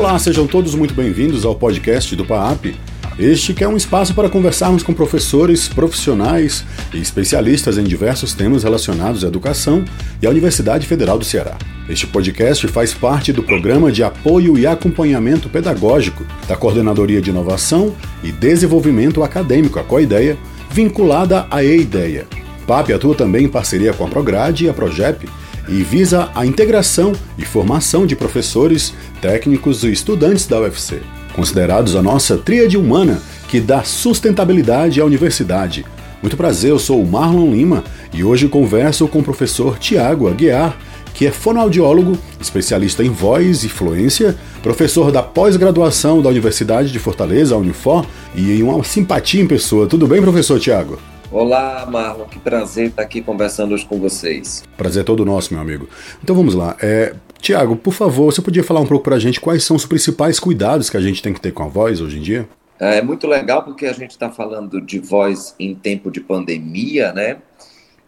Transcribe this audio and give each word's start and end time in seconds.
Olá, 0.00 0.18
sejam 0.18 0.46
todos 0.46 0.74
muito 0.74 0.94
bem-vindos 0.94 1.44
ao 1.44 1.54
podcast 1.54 2.16
do 2.16 2.24
PAAP. 2.24 2.74
Este 3.18 3.52
que 3.52 3.62
é 3.62 3.68
um 3.68 3.76
espaço 3.76 4.14
para 4.14 4.30
conversarmos 4.30 4.82
com 4.82 4.94
professores, 4.94 5.68
profissionais 5.68 6.64
e 6.94 6.98
especialistas 6.98 7.76
em 7.76 7.84
diversos 7.84 8.32
temas 8.32 8.64
relacionados 8.64 9.22
à 9.22 9.28
educação 9.28 9.84
e 10.22 10.26
à 10.26 10.30
Universidade 10.30 10.86
Federal 10.86 11.18
do 11.18 11.24
Ceará. 11.26 11.58
Este 11.86 12.06
podcast 12.06 12.66
faz 12.68 12.94
parte 12.94 13.30
do 13.30 13.42
programa 13.42 13.92
de 13.92 14.02
apoio 14.02 14.58
e 14.58 14.66
acompanhamento 14.66 15.50
pedagógico 15.50 16.24
da 16.48 16.56
Coordenadoria 16.56 17.20
de 17.20 17.28
Inovação 17.28 17.94
e 18.24 18.32
Desenvolvimento 18.32 19.22
Acadêmico, 19.22 19.78
a 19.78 19.84
COIDEA, 19.84 20.38
vinculada 20.70 21.46
à 21.50 21.62
EIDEA. 21.62 22.26
PAP 22.66 22.92
atua 22.92 23.14
também 23.14 23.44
em 23.44 23.48
parceria 23.50 23.92
com 23.92 24.06
a 24.06 24.08
Prograde 24.08 24.64
e 24.64 24.70
a 24.70 24.72
Progep 24.72 25.28
e 25.68 25.82
visa 25.82 26.30
a 26.34 26.44
integração 26.44 27.12
e 27.38 27.44
formação 27.44 28.06
de 28.06 28.16
professores, 28.16 28.92
técnicos 29.20 29.84
e 29.84 29.92
estudantes 29.92 30.46
da 30.46 30.60
UFC, 30.60 31.00
considerados 31.34 31.94
a 31.94 32.02
nossa 32.02 32.36
tríade 32.36 32.76
humana 32.76 33.20
que 33.48 33.60
dá 33.60 33.82
sustentabilidade 33.82 35.00
à 35.00 35.04
universidade. 35.04 35.84
Muito 36.22 36.36
prazer, 36.36 36.70
eu 36.70 36.78
sou 36.78 37.02
o 37.02 37.06
Marlon 37.06 37.50
Lima 37.50 37.82
e 38.12 38.22
hoje 38.22 38.46
converso 38.46 39.08
com 39.08 39.20
o 39.20 39.24
professor 39.24 39.78
Tiago 39.78 40.28
Aguiar, 40.28 40.76
que 41.14 41.26
é 41.26 41.30
fonoaudiólogo, 41.30 42.16
especialista 42.40 43.02
em 43.02 43.10
voz 43.10 43.64
e 43.64 43.68
fluência, 43.68 44.36
professor 44.62 45.10
da 45.10 45.22
pós-graduação 45.22 46.22
da 46.22 46.28
Universidade 46.28 46.92
de 46.92 46.98
Fortaleza, 46.98 47.56
Unifor, 47.56 48.06
e 48.34 48.62
uma 48.62 48.82
simpatia 48.84 49.42
em 49.42 49.46
pessoa. 49.46 49.86
Tudo 49.86 50.06
bem, 50.06 50.20
professor 50.22 50.60
Tiago? 50.60 50.98
Olá, 51.32 51.86
Marlon, 51.86 52.24
que 52.24 52.40
prazer 52.40 52.88
estar 52.88 53.02
aqui 53.02 53.22
conversando 53.22 53.72
hoje 53.72 53.86
com 53.86 54.00
vocês. 54.00 54.64
Prazer 54.76 55.02
é 55.02 55.04
todo 55.04 55.24
nosso, 55.24 55.54
meu 55.54 55.62
amigo. 55.62 55.88
Então 56.20 56.34
vamos 56.34 56.56
lá. 56.56 56.76
É, 56.82 57.14
Tiago, 57.40 57.76
por 57.76 57.94
favor, 57.94 58.32
você 58.32 58.42
podia 58.42 58.64
falar 58.64 58.80
um 58.80 58.86
pouco 58.86 59.04
para 59.04 59.14
a 59.14 59.18
gente 59.20 59.40
quais 59.40 59.62
são 59.62 59.76
os 59.76 59.86
principais 59.86 60.40
cuidados 60.40 60.90
que 60.90 60.96
a 60.96 61.00
gente 61.00 61.22
tem 61.22 61.32
que 61.32 61.40
ter 61.40 61.52
com 61.52 61.62
a 61.62 61.68
voz 61.68 62.00
hoje 62.00 62.18
em 62.18 62.20
dia? 62.20 62.48
É 62.80 63.00
muito 63.00 63.28
legal 63.28 63.62
porque 63.62 63.86
a 63.86 63.92
gente 63.92 64.10
está 64.10 64.28
falando 64.28 64.80
de 64.80 64.98
voz 64.98 65.54
em 65.56 65.72
tempo 65.72 66.10
de 66.10 66.20
pandemia, 66.20 67.12
né? 67.12 67.36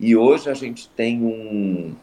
E 0.01 0.17
hoje 0.17 0.51
a 0.51 0.55
gente 0.55 0.89
tem 0.89 1.23
um, 1.23 1.95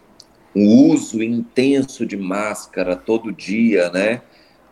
um 0.56 0.89
uso 0.89 1.22
intenso 1.22 2.06
de 2.06 2.16
máscara 2.16 2.95
todo 2.95 3.33
dia, 3.33 3.89
né? 3.89 4.22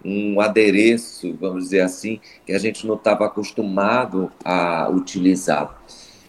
Um 0.05 0.39
adereço, 0.39 1.35
vamos 1.41 1.65
dizer 1.65 1.81
assim, 1.81 2.21
que 2.45 2.53
a 2.53 2.59
gente 2.59 2.87
não 2.87 2.95
estava 2.95 3.25
acostumado 3.25 4.31
a 4.45 4.87
utilizar. 4.89 5.77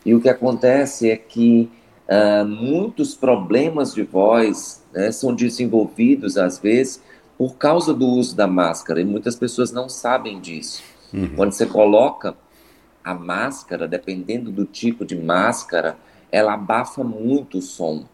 E 0.05 0.15
o 0.15 0.21
que 0.21 0.29
acontece 0.29 1.11
é 1.11 1.17
que 1.17 1.71
uh, 2.09 2.47
muitos 2.47 3.15
problemas 3.15 3.95
de 3.95 4.03
voz 4.03 4.85
né, 4.93 5.13
são 5.13 5.35
desenvolvidos, 5.35 6.37
às 6.37 6.59
vezes, 6.59 7.03
por 7.37 7.57
causa 7.57 7.95
do 7.95 8.07
uso 8.07 8.37
da 8.37 8.47
máscara, 8.47 9.01
e 9.01 9.05
muitas 9.05 9.37
pessoas 9.37 9.71
não 9.71 9.89
sabem 9.89 10.41
disso. 10.41 10.83
Uhum. 11.13 11.35
Quando 11.37 11.53
você 11.53 11.67
coloca 11.67 12.35
a 13.05 13.15
máscara, 13.15 13.87
dependendo 13.87 14.51
do 14.51 14.65
tipo 14.65 15.05
de 15.05 15.17
máscara, 15.17 15.97
ela 16.31 16.55
abafa 16.55 17.03
muito 17.03 17.59
o 17.59 17.63
som. 17.63 18.05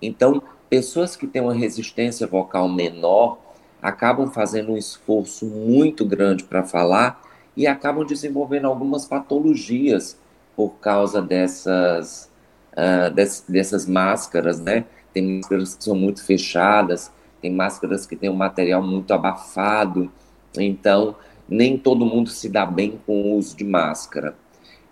Então, 0.00 0.42
pessoas 0.68 1.14
que 1.14 1.26
têm 1.26 1.42
uma 1.42 1.54
resistência 1.54 2.26
vocal 2.26 2.68
menor 2.68 3.38
acabam 3.80 4.30
fazendo 4.30 4.72
um 4.72 4.76
esforço 4.76 5.46
muito 5.46 6.04
grande 6.04 6.42
para 6.42 6.64
falar 6.64 7.22
e 7.56 7.66
acabam 7.66 8.04
desenvolvendo 8.04 8.66
algumas 8.66 9.04
patologias 9.04 10.18
por 10.56 10.70
causa 10.80 11.20
dessas, 11.20 12.30
uh, 12.72 13.10
des, 13.12 13.44
dessas 13.48 13.86
máscaras, 13.86 14.60
né? 14.60 14.84
Tem 15.12 15.36
máscaras 15.38 15.74
que 15.74 15.84
são 15.84 15.94
muito 15.94 16.24
fechadas, 16.24 17.10
tem 17.40 17.52
máscaras 17.52 18.06
que 18.06 18.16
têm 18.16 18.30
um 18.30 18.34
material 18.34 18.82
muito 18.82 19.12
abafado, 19.12 20.10
então 20.56 21.16
nem 21.48 21.76
todo 21.76 22.06
mundo 22.06 22.30
se 22.30 22.48
dá 22.48 22.64
bem 22.64 22.98
com 23.06 23.22
o 23.22 23.36
uso 23.36 23.56
de 23.56 23.64
máscara. 23.64 24.34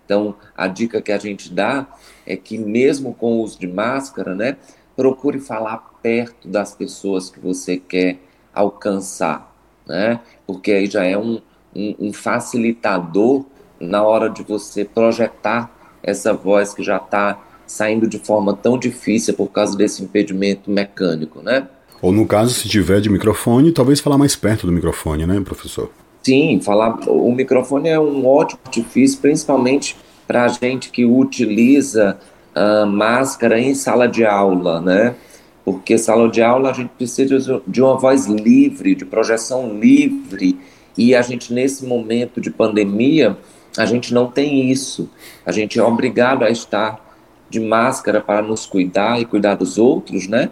Então, 0.05 0.35
a 0.55 0.67
dica 0.67 1.01
que 1.01 1.11
a 1.11 1.17
gente 1.17 1.51
dá 1.51 1.87
é 2.25 2.35
que 2.35 2.57
mesmo 2.57 3.13
com 3.13 3.37
o 3.37 3.41
uso 3.41 3.59
de 3.59 3.67
máscara, 3.67 4.35
né, 4.35 4.57
procure 4.95 5.39
falar 5.39 5.77
perto 6.01 6.47
das 6.47 6.75
pessoas 6.75 7.29
que 7.29 7.39
você 7.39 7.77
quer 7.77 8.19
alcançar, 8.53 9.55
né? 9.87 10.19
Porque 10.45 10.71
aí 10.71 10.85
já 10.85 11.03
é 11.03 11.17
um, 11.17 11.41
um, 11.75 11.95
um 11.99 12.13
facilitador 12.13 13.45
na 13.79 14.03
hora 14.03 14.29
de 14.29 14.43
você 14.43 14.85
projetar 14.85 15.71
essa 16.01 16.33
voz 16.33 16.73
que 16.73 16.83
já 16.83 16.97
está 16.97 17.39
saindo 17.65 18.07
de 18.07 18.19
forma 18.19 18.53
tão 18.53 18.77
difícil 18.77 19.33
por 19.33 19.47
causa 19.47 19.75
desse 19.77 20.03
impedimento 20.03 20.69
mecânico, 20.69 21.41
né? 21.41 21.67
Ou 22.01 22.11
no 22.11 22.27
caso, 22.27 22.53
se 22.53 22.67
tiver 22.67 22.99
de 22.99 23.09
microfone, 23.09 23.71
talvez 23.71 24.01
falar 24.01 24.17
mais 24.17 24.35
perto 24.35 24.65
do 24.67 24.73
microfone, 24.73 25.25
né, 25.25 25.39
professor? 25.39 25.89
Sim, 26.21 26.59
falar. 26.61 26.99
O 27.07 27.31
microfone 27.33 27.89
é 27.89 27.99
um 27.99 28.25
ótimo 28.27 28.59
artifício, 28.65 29.19
principalmente 29.19 29.95
para 30.27 30.45
a 30.45 30.47
gente 30.47 30.89
que 30.89 31.05
utiliza 31.05 32.17
uh, 32.55 32.85
máscara 32.85 33.59
em 33.59 33.73
sala 33.73 34.07
de 34.07 34.25
aula, 34.25 34.81
né? 34.81 35.15
Porque 35.63 35.97
sala 35.97 36.29
de 36.29 36.41
aula 36.41 36.71
a 36.71 36.73
gente 36.73 36.89
precisa 36.89 37.61
de 37.65 37.81
uma 37.81 37.97
voz 37.97 38.25
livre, 38.25 38.95
de 38.95 39.05
projeção 39.05 39.79
livre, 39.79 40.59
e 40.97 41.15
a 41.15 41.21
gente 41.21 41.53
nesse 41.53 41.85
momento 41.85 42.41
de 42.41 42.51
pandemia 42.51 43.37
a 43.77 43.85
gente 43.85 44.13
não 44.13 44.27
tem 44.27 44.69
isso. 44.69 45.09
A 45.45 45.51
gente 45.51 45.79
é 45.79 45.83
obrigado 45.83 46.43
a 46.43 46.49
estar 46.49 47.03
de 47.49 47.59
máscara 47.59 48.21
para 48.21 48.41
nos 48.41 48.65
cuidar 48.65 49.19
e 49.19 49.25
cuidar 49.25 49.55
dos 49.55 49.77
outros, 49.77 50.27
né? 50.27 50.49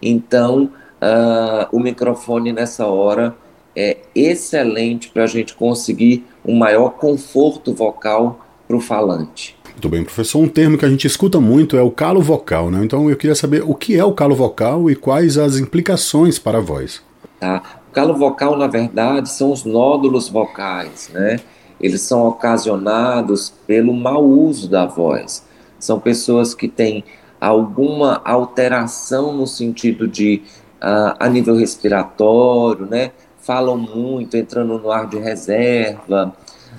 Então, 0.00 0.70
uh, 1.00 1.66
o 1.72 1.80
microfone 1.80 2.52
nessa 2.52 2.86
hora 2.86 3.34
é 3.76 3.98
excelente 4.14 5.08
para 5.08 5.24
a 5.24 5.26
gente 5.26 5.54
conseguir 5.54 6.24
um 6.44 6.56
maior 6.56 6.90
conforto 6.90 7.72
vocal 7.72 8.44
para 8.68 8.76
o 8.76 8.80
falante. 8.80 9.56
Muito 9.72 9.88
bem, 9.88 10.04
professor. 10.04 10.38
Um 10.38 10.48
termo 10.48 10.78
que 10.78 10.84
a 10.84 10.88
gente 10.88 11.06
escuta 11.06 11.40
muito 11.40 11.76
é 11.76 11.82
o 11.82 11.90
calo 11.90 12.20
vocal, 12.20 12.70
né? 12.70 12.84
Então 12.84 13.10
eu 13.10 13.16
queria 13.16 13.34
saber 13.34 13.62
o 13.64 13.74
que 13.74 13.96
é 13.98 14.04
o 14.04 14.12
calo 14.12 14.34
vocal 14.34 14.88
e 14.88 14.94
quais 14.94 15.36
as 15.36 15.58
implicações 15.58 16.38
para 16.38 16.58
a 16.58 16.60
voz. 16.60 17.02
Tá. 17.40 17.80
O 17.90 17.92
calo 17.92 18.14
vocal, 18.14 18.56
na 18.56 18.68
verdade, 18.68 19.28
são 19.30 19.52
os 19.52 19.64
nódulos 19.64 20.28
vocais, 20.28 21.10
né? 21.12 21.40
Eles 21.84 22.00
são 22.00 22.26
ocasionados 22.26 23.52
pelo 23.66 23.92
mau 23.92 24.24
uso 24.24 24.70
da 24.70 24.86
voz. 24.86 25.44
São 25.78 26.00
pessoas 26.00 26.54
que 26.54 26.66
têm 26.66 27.04
alguma 27.38 28.22
alteração 28.24 29.36
no 29.36 29.46
sentido 29.46 30.08
de 30.08 30.40
uh, 30.76 31.14
a 31.20 31.28
nível 31.28 31.54
respiratório, 31.54 32.86
né? 32.86 33.12
Falam 33.36 33.76
muito, 33.76 34.34
entrando 34.34 34.78
no 34.78 34.90
ar 34.90 35.06
de 35.06 35.18
reserva. 35.18 36.34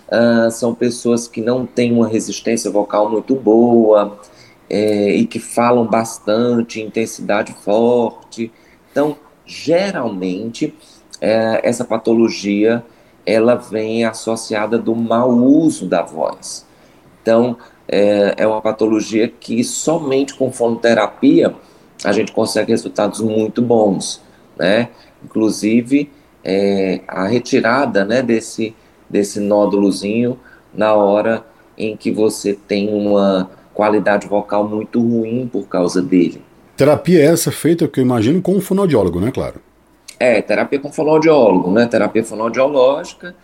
Uh, 0.07 0.49
são 0.49 0.73
pessoas 0.73 1.27
que 1.27 1.39
não 1.39 1.67
têm 1.67 1.94
uma 1.94 2.07
resistência 2.07 2.71
vocal 2.71 3.07
muito 3.07 3.35
boa 3.35 4.19
é, 4.67 5.11
e 5.11 5.27
que 5.27 5.38
falam 5.38 5.85
bastante, 5.85 6.81
intensidade 6.81 7.53
forte. 7.53 8.51
Então, 8.91 9.15
geralmente, 9.45 10.73
é, 11.21 11.61
essa 11.63 11.85
patologia 11.85 12.83
ela 13.25 13.56
vem 13.56 14.06
associada 14.06 14.78
do 14.78 14.96
mau 14.96 15.31
uso 15.31 15.88
da 15.88 16.02
voz. 16.02 16.66
Então, 17.22 17.58
é, 17.88 18.36
é 18.38 18.47
uma 18.47 18.62
patologia 18.62 19.28
que 19.28 19.63
somente 19.63 20.34
com 20.34 20.52
fonoterapia 20.52 21.53
a 22.03 22.12
gente 22.12 22.31
consegue 22.31 22.72
resultados 22.72 23.19
muito 23.22 23.62
bons, 23.62 24.22
né? 24.58 24.90
Inclusive, 25.24 26.12
é, 26.44 27.02
a 27.08 27.25
retirada 27.25 28.06
né, 28.06 28.22
desse, 28.22 28.75
desse 29.09 29.40
nódulozinho 29.40 30.40
na 30.74 30.94
hora 30.94 31.44
em 31.78 31.97
que 31.97 32.12
você 32.12 32.53
tem 32.53 32.94
uma 32.94 33.50
qualidade 33.74 34.28
vocal 34.28 34.68
muito 34.68 35.02
ruim 35.02 35.50
por 35.52 35.68
causa 35.68 36.02
dele. 36.02 36.42
Terapia 36.78 37.22
é 37.22 37.25
essa 37.25 37.52
feita, 37.52 37.88
que 37.88 38.00
eu 38.00 38.03
imagino, 38.03 38.42
com 38.42 38.56
um 38.56 38.62
fonoaudiólogo, 38.62 39.19
né, 39.19 39.31
claro? 39.31 39.59
É, 40.19 40.41
terapia 40.41 40.79
com 40.79 40.91
fonoaudiólogo, 40.91 41.71
né? 41.71 41.85
Terapia 41.85 42.23
fonoaudiológica. 42.23 43.35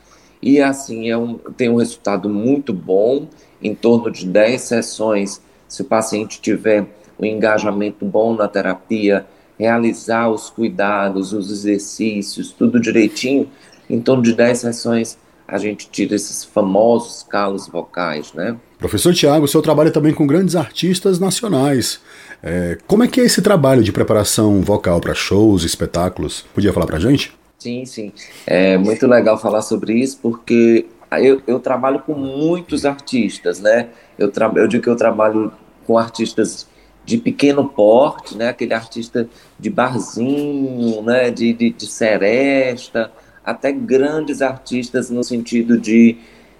E 0.41 0.59
assim, 0.59 1.09
é 1.09 1.17
um, 1.17 1.35
tem 1.35 1.69
um 1.69 1.75
resultado 1.75 2.27
muito 2.29 2.73
bom, 2.73 3.27
em 3.61 3.75
torno 3.75 4.09
de 4.09 4.25
10 4.25 4.61
sessões, 4.61 5.41
se 5.67 5.81
o 5.83 5.85
paciente 5.85 6.41
tiver 6.41 6.85
um 7.19 7.25
engajamento 7.25 8.03
bom 8.03 8.35
na 8.35 8.47
terapia, 8.47 9.25
realizar 9.59 10.29
os 10.29 10.49
cuidados, 10.49 11.33
os 11.33 11.51
exercícios, 11.51 12.51
tudo 12.51 12.79
direitinho, 12.79 13.47
em 13.87 14.01
torno 14.01 14.23
de 14.23 14.33
10 14.33 14.57
sessões 14.57 15.17
a 15.51 15.57
gente 15.57 15.89
tira 15.91 16.15
esses 16.15 16.45
famosos 16.45 17.23
calos 17.23 17.67
vocais, 17.67 18.31
né? 18.31 18.55
Professor 18.79 19.13
Tiago, 19.13 19.43
o 19.43 19.47
senhor 19.49 19.61
trabalha 19.61 19.91
também 19.91 20.13
com 20.13 20.25
grandes 20.25 20.55
artistas 20.55 21.19
nacionais. 21.19 21.99
É, 22.41 22.77
como 22.87 23.03
é 23.03 23.07
que 23.07 23.19
é 23.19 23.25
esse 23.25 23.41
trabalho 23.41 23.83
de 23.83 23.91
preparação 23.91 24.61
vocal 24.61 25.01
para 25.01 25.13
shows, 25.13 25.63
espetáculos? 25.63 26.45
Podia 26.53 26.71
falar 26.71 26.85
para 26.85 26.99
gente? 26.99 27.33
Sim, 27.59 27.85
sim. 27.85 28.13
É 28.47 28.77
muito 28.77 29.05
legal 29.05 29.37
falar 29.37 29.61
sobre 29.61 29.93
isso 29.93 30.19
porque 30.21 30.85
eu, 31.19 31.41
eu 31.45 31.59
trabalho 31.59 31.99
com 31.99 32.13
muitos 32.13 32.85
artistas, 32.85 33.59
né? 33.59 33.89
Eu, 34.17 34.31
eu 34.55 34.67
digo 34.69 34.81
que 34.81 34.89
eu 34.89 34.95
trabalho 34.95 35.51
com 35.85 35.97
artistas 35.97 36.65
de 37.03 37.17
pequeno 37.17 37.67
porte, 37.67 38.37
né? 38.37 38.47
Aquele 38.47 38.73
artista 38.73 39.27
de 39.59 39.69
barzinho, 39.69 41.01
né? 41.01 41.29
De, 41.29 41.51
de, 41.51 41.71
de 41.71 41.87
seresta, 41.87 43.11
até 43.43 43.71
grandes 43.71 44.41
artistas 44.41 45.09
no 45.09 45.23
sentido 45.23 45.77
de, 45.77 46.17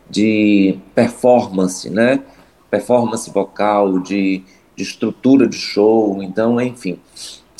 de 0.10 0.78
performance, 0.96 1.90
né? 1.90 2.22
Performance 2.70 3.30
vocal, 3.30 4.00
de, 4.00 4.44
de 4.76 4.84
estrutura 4.84 5.48
de 5.48 5.58
show, 5.58 6.22
então, 6.24 6.60
enfim. 6.60 7.00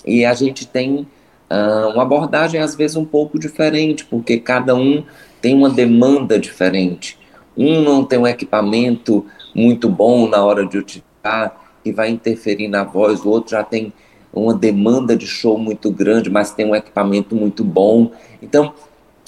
E 0.06 0.26
a 0.26 0.34
gente 0.34 0.66
tem 0.66 1.08
uh, 1.50 1.90
uma 1.94 2.04
abordagem, 2.04 2.60
às 2.60 2.76
vezes, 2.76 2.98
um 2.98 3.06
pouco 3.06 3.38
diferente, 3.38 4.06
porque 4.06 4.40
cada 4.40 4.76
um 4.76 5.04
tem 5.42 5.56
uma 5.56 5.70
demanda 5.70 6.40
diferente. 6.40 7.18
Um 7.58 7.82
não 7.82 8.04
tem 8.04 8.20
um 8.20 8.28
equipamento 8.28 9.26
muito 9.54 9.90
bom 9.90 10.28
na 10.28 10.44
hora 10.44 10.66
de 10.66 10.78
utilizar, 10.78 11.60
que 11.84 11.92
vai 11.92 12.10
interferir 12.10 12.68
na 12.68 12.84
voz, 12.84 13.24
o 13.26 13.30
outro 13.30 13.52
já 13.52 13.64
tem 13.64 13.92
uma 14.34 14.54
demanda 14.54 15.16
de 15.16 15.28
show 15.28 15.58
muito 15.58 15.92
grande, 15.92 16.30
mas 16.30 16.52
tem 16.52 16.66
um 16.66 16.76
equipamento 16.76 17.36
muito 17.36 17.64
bom. 17.64 18.12
Então, 18.42 18.74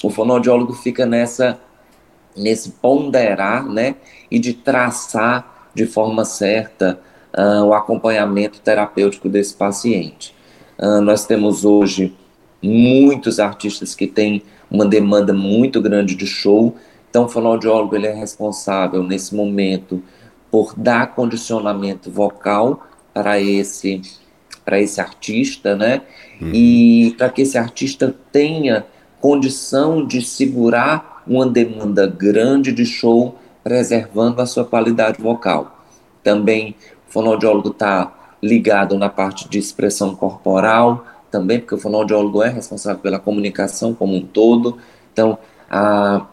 o 0.06 0.10
fonoaudiólogo 0.10 0.74
fica 0.74 1.06
nessa 1.06 1.58
nesse 2.36 2.72
ponderar, 2.72 3.64
né, 3.64 3.94
e 4.28 4.40
de 4.40 4.52
traçar 4.52 5.68
de 5.72 5.86
forma 5.86 6.24
certa 6.24 6.98
uh, 7.32 7.62
o 7.62 7.72
acompanhamento 7.72 8.60
terapêutico 8.60 9.28
desse 9.28 9.54
paciente. 9.54 10.34
Uh, 10.76 11.00
nós 11.00 11.26
temos 11.26 11.64
hoje 11.64 12.12
muitos 12.60 13.38
artistas 13.38 13.94
que 13.94 14.08
têm 14.08 14.42
uma 14.68 14.84
demanda 14.84 15.32
muito 15.32 15.80
grande 15.80 16.16
de 16.16 16.26
show, 16.26 16.74
então 17.08 17.26
o 17.26 17.28
fonoaudiólogo 17.28 17.94
ele 17.94 18.08
é 18.08 18.14
responsável 18.14 19.04
nesse 19.04 19.32
momento 19.32 20.02
por 20.50 20.74
dar 20.76 21.14
condicionamento 21.14 22.10
vocal 22.10 22.84
para 23.12 23.40
esse 23.40 24.02
para 24.64 24.80
esse 24.80 24.98
artista, 24.98 25.76
né? 25.76 26.00
Uhum. 26.40 26.50
E 26.54 27.14
para 27.18 27.28
que 27.28 27.42
esse 27.42 27.58
artista 27.58 28.14
tenha 28.32 28.86
condição 29.24 30.06
de 30.06 30.20
segurar 30.20 31.22
uma 31.26 31.46
demanda 31.46 32.06
grande 32.06 32.70
de 32.70 32.84
show, 32.84 33.38
preservando 33.62 34.42
a 34.42 34.44
sua 34.44 34.66
qualidade 34.66 35.22
vocal. 35.22 35.82
Também 36.22 36.76
o 37.08 37.10
fonoaudiólogo 37.10 37.70
está 37.70 38.12
ligado 38.42 38.98
na 38.98 39.08
parte 39.08 39.48
de 39.48 39.58
expressão 39.58 40.14
corporal, 40.14 41.06
também 41.30 41.58
porque 41.58 41.74
o 41.74 41.78
fonoaudiólogo 41.78 42.42
é 42.42 42.50
responsável 42.50 43.00
pela 43.00 43.18
comunicação 43.18 43.94
como 43.94 44.14
um 44.14 44.20
todo. 44.20 44.76
Então, 45.14 45.38
a, 45.70 46.26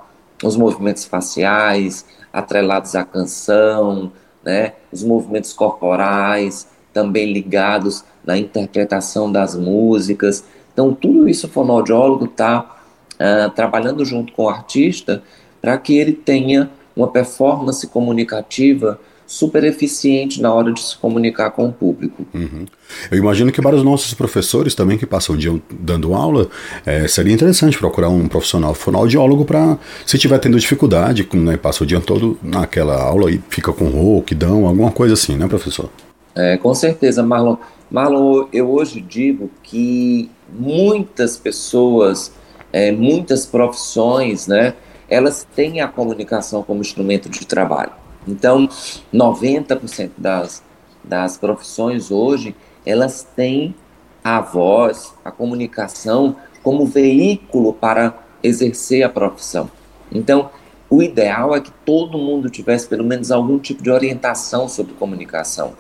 os 0.43 0.57
movimentos 0.57 1.05
faciais 1.05 2.05
atrelados 2.33 2.93
à 2.93 3.05
canção, 3.05 4.11
né? 4.43 4.73
Os 4.91 5.01
movimentos 5.01 5.53
corporais 5.53 6.67
também 6.91 7.31
ligados 7.31 8.03
na 8.25 8.37
interpretação 8.37 9.31
das 9.31 9.55
músicas. 9.55 10.43
Então, 10.73 10.93
tudo 10.93 11.29
isso 11.29 11.47
o 11.47 11.49
fonoaudiólogo 11.49 12.25
está 12.25 12.79
uh, 13.21 13.45
ah, 13.45 13.49
trabalhando 13.49 14.03
junto 14.03 14.33
com 14.33 14.45
o 14.45 14.49
artista 14.49 15.21
para 15.61 15.77
que 15.77 15.97
ele 15.97 16.13
tenha 16.13 16.69
uma 16.95 17.07
performance 17.07 17.85
comunicativa 17.87 18.99
super 19.31 19.63
eficiente 19.63 20.41
na 20.41 20.53
hora 20.53 20.73
de 20.73 20.81
se 20.81 20.97
comunicar 20.97 21.51
com 21.51 21.69
o 21.69 21.71
público. 21.71 22.27
Uhum. 22.33 22.65
Eu 23.09 23.17
imagino 23.17 23.49
que 23.49 23.61
para 23.61 23.77
os 23.77 23.81
nossos 23.81 24.13
professores 24.13 24.75
também 24.75 24.97
que 24.97 25.05
passam 25.05 25.35
o 25.35 25.37
dia 25.37 25.57
dando 25.71 26.13
aula, 26.13 26.49
é, 26.85 27.07
seria 27.07 27.33
interessante 27.33 27.77
procurar 27.77 28.09
um 28.09 28.27
profissional 28.27 28.73
fonoaudiólogo 28.73 29.45
para, 29.45 29.77
se 30.05 30.17
estiver 30.17 30.37
tendo 30.37 30.59
dificuldade, 30.59 31.25
né, 31.33 31.55
passa 31.55 31.85
o 31.85 31.87
dia 31.87 32.01
todo 32.01 32.37
naquela 32.43 33.01
aula 33.01 33.31
e 33.31 33.41
fica 33.49 33.71
com 33.71 33.85
rouquidão, 33.85 34.67
alguma 34.67 34.91
coisa 34.91 35.13
assim, 35.13 35.37
né, 35.37 35.47
professor? 35.47 35.89
É, 36.35 36.57
com 36.57 36.73
certeza, 36.73 37.23
Marlon. 37.23 37.55
Marlon, 37.89 38.47
eu 38.51 38.69
hoje 38.69 38.99
digo 38.99 39.49
que 39.63 40.29
muitas 40.53 41.37
pessoas, 41.37 42.33
é, 42.71 42.91
muitas 42.91 43.45
profissões, 43.45 44.47
né, 44.47 44.73
elas 45.09 45.47
têm 45.55 45.81
a 45.81 45.87
comunicação 45.87 46.63
como 46.63 46.81
instrumento 46.81 47.29
de 47.29 47.45
trabalho. 47.45 47.91
Então, 48.27 48.67
90% 49.13 50.11
das, 50.17 50.63
das 51.03 51.37
profissões 51.37 52.11
hoje, 52.11 52.55
elas 52.85 53.27
têm 53.35 53.75
a 54.23 54.39
voz, 54.39 55.13
a 55.25 55.31
comunicação 55.31 56.35
como 56.63 56.85
veículo 56.85 57.73
para 57.73 58.17
exercer 58.43 59.03
a 59.03 59.09
profissão. 59.09 59.69
Então, 60.11 60.49
o 60.89 61.01
ideal 61.01 61.55
é 61.55 61.61
que 61.61 61.71
todo 61.85 62.17
mundo 62.17 62.49
tivesse 62.49 62.87
pelo 62.87 63.03
menos 63.03 63.31
algum 63.31 63.57
tipo 63.57 63.81
de 63.81 63.89
orientação 63.89 64.67
sobre 64.67 64.93
comunicação 64.93 65.73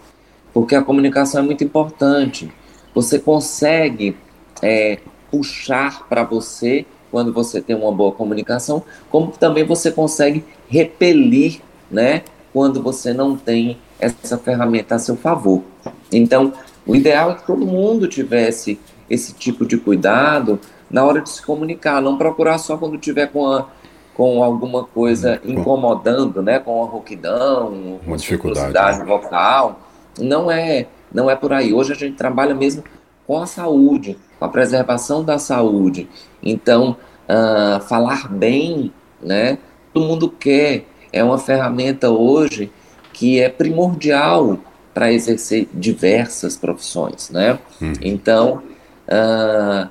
porque 0.53 0.75
a 0.75 0.81
comunicação 0.81 1.41
é 1.41 1.45
muito 1.45 1.63
importante. 1.63 2.51
Você 2.93 3.19
consegue 3.19 4.15
é, 4.61 4.99
puxar 5.31 6.07
para 6.07 6.23
você 6.23 6.85
quando 7.09 7.33
você 7.33 7.59
tem 7.61 7.75
uma 7.75 7.91
boa 7.91 8.11
comunicação, 8.11 8.83
como 9.09 9.31
também 9.31 9.65
você 9.65 9.91
consegue 9.91 10.45
repelir, 10.69 11.61
né, 11.89 12.23
quando 12.53 12.81
você 12.81 13.13
não 13.13 13.35
tem 13.35 13.77
essa 13.99 14.37
ferramenta 14.37 14.95
a 14.95 14.99
seu 14.99 15.15
favor. 15.15 15.63
Então, 16.11 16.53
o 16.85 16.95
ideal 16.95 17.31
é 17.31 17.35
que 17.35 17.45
todo 17.45 17.65
mundo 17.65 18.07
tivesse 18.07 18.79
esse 19.09 19.33
tipo 19.33 19.65
de 19.65 19.77
cuidado 19.77 20.59
na 20.89 21.03
hora 21.03 21.21
de 21.21 21.29
se 21.29 21.41
comunicar, 21.41 22.01
não 22.01 22.17
procurar 22.17 22.57
só 22.57 22.77
quando 22.77 22.97
tiver 22.97 23.27
com, 23.27 23.45
a, 23.45 23.67
com 24.13 24.43
alguma 24.43 24.83
coisa 24.83 25.41
incomodando, 25.43 26.41
né, 26.41 26.59
com 26.59 26.83
a 26.83 26.87
rouquidão, 26.87 27.99
uma 28.05 28.17
dificuldade 28.17 28.99
né? 28.99 29.05
vocal 29.05 29.79
não 30.19 30.51
é, 30.51 30.87
não 31.13 31.29
é 31.29 31.35
por 31.35 31.53
aí. 31.53 31.73
Hoje 31.73 31.93
a 31.93 31.95
gente 31.95 32.15
trabalha 32.15 32.53
mesmo 32.53 32.83
com 33.25 33.41
a 33.41 33.45
saúde, 33.45 34.17
com 34.41 34.45
a 34.45 34.49
preservação 34.49 35.23
da 35.23 35.37
saúde. 35.37 36.09
Então, 36.41 36.97
uh, 37.29 37.79
falar 37.81 38.27
bem, 38.27 38.91
né? 39.21 39.59
Todo 39.93 40.07
mundo 40.07 40.27
quer. 40.31 40.87
É 41.13 41.23
uma 41.23 41.37
ferramenta 41.37 42.09
hoje 42.09 42.71
que 43.13 43.39
é 43.39 43.49
primordial 43.49 44.57
para 44.95 45.13
exercer 45.13 45.69
diversas 45.71 46.57
profissões, 46.57 47.29
né? 47.29 47.59
Hum. 47.79 47.93
Então, 48.01 48.63
uh, 49.07 49.87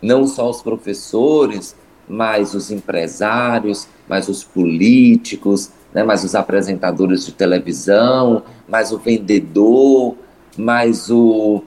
não 0.00 0.26
só 0.26 0.48
os 0.48 0.62
professores, 0.62 1.76
mas 2.08 2.54
os 2.54 2.70
empresários, 2.70 3.86
mas 4.08 4.30
os 4.30 4.42
políticos, 4.42 5.72
né, 5.92 6.02
mas 6.02 6.24
os 6.24 6.34
apresentadores 6.34 7.26
de 7.26 7.32
televisão, 7.32 8.44
mais 8.66 8.92
o 8.92 8.98
vendedor, 8.98 10.16
mais 10.56 11.10
o, 11.10 11.62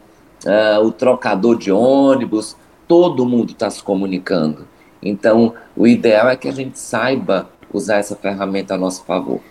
uh, 0.46 0.84
o 0.84 0.92
trocador 0.92 1.58
de 1.58 1.72
ônibus, 1.72 2.56
todo 2.88 3.26
mundo 3.26 3.52
está 3.52 3.70
se 3.70 3.82
comunicando. 3.82 4.68
Então, 5.02 5.54
o 5.76 5.86
ideal 5.86 6.30
é 6.30 6.36
que 6.36 6.48
a 6.48 6.52
gente 6.52 6.80
saiba 6.80 7.50
usar 7.72 7.98
essa 7.98 8.16
ferramenta 8.16 8.76
a 8.76 8.78
nosso 8.78 9.04
favor. 9.04 9.42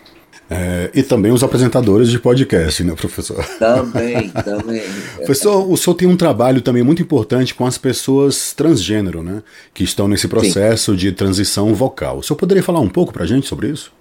É, 0.49 0.91
e 0.93 1.01
também 1.01 1.31
os 1.31 1.43
apresentadores 1.43 2.09
de 2.09 2.19
podcast, 2.19 2.83
né, 2.83 2.93
professor? 2.95 3.43
Também, 3.57 4.29
também. 4.43 4.83
professor, 5.17 5.69
o 5.69 5.77
senhor 5.77 5.95
tem 5.95 6.07
um 6.07 6.17
trabalho 6.17 6.61
também 6.61 6.83
muito 6.83 7.01
importante 7.01 7.55
com 7.55 7.65
as 7.65 7.77
pessoas 7.77 8.53
transgênero, 8.53 9.23
né? 9.23 9.41
Que 9.73 9.83
estão 9.83 10.07
nesse 10.07 10.27
processo 10.27 10.91
Sim. 10.91 10.97
de 10.97 11.11
transição 11.11 11.73
vocal. 11.73 12.17
O 12.17 12.23
senhor 12.23 12.37
poderia 12.37 12.61
falar 12.61 12.81
um 12.81 12.89
pouco 12.89 13.13
para 13.13 13.23
a 13.23 13.27
gente 13.27 13.47
sobre 13.47 13.69
isso? 13.69 13.91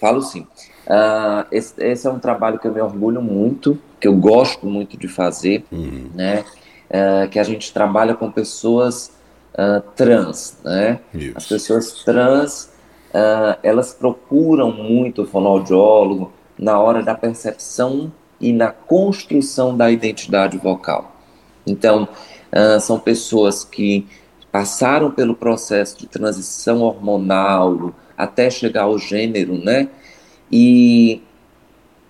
Falo 0.00 0.22
sim. 0.22 0.46
Uh, 0.86 1.46
esse, 1.52 1.74
esse, 1.78 2.06
é 2.06 2.10
um 2.10 2.18
trabalho 2.18 2.58
que 2.58 2.66
eu 2.66 2.72
me 2.72 2.80
orgulho 2.80 3.22
muito, 3.22 3.78
que 4.00 4.08
eu 4.08 4.16
gosto 4.16 4.66
muito 4.66 4.96
de 4.96 5.06
fazer, 5.06 5.64
uhum. 5.70 6.08
né? 6.14 6.44
Uh, 6.88 7.28
que 7.28 7.38
a 7.38 7.44
gente 7.44 7.72
trabalha 7.72 8.14
com 8.14 8.32
pessoas 8.32 9.12
uh, 9.54 9.80
trans, 9.94 10.58
né? 10.64 11.00
Isso. 11.14 11.32
As 11.36 11.46
pessoas 11.46 11.92
trans, 12.04 12.70
elas 13.62 13.92
procuram 13.92 14.70
muito 14.70 15.22
o 15.22 15.26
fonoaudiólogo 15.26 16.32
na 16.56 16.78
hora 16.78 17.02
da 17.02 17.14
percepção 17.14 18.12
e 18.40 18.52
na 18.52 18.70
construção 18.70 19.76
da 19.76 19.90
identidade 19.90 20.56
vocal. 20.56 21.16
Então, 21.66 22.08
são 22.80 23.00
pessoas 23.00 23.64
que 23.64 24.06
passaram 24.52 25.10
pelo 25.10 25.34
processo 25.34 25.98
de 25.98 26.06
transição 26.06 26.82
hormonal, 26.82 27.92
até 28.16 28.48
chegar 28.48 28.84
ao 28.84 28.96
gênero, 28.96 29.58
né? 29.58 29.88
E 30.50 31.20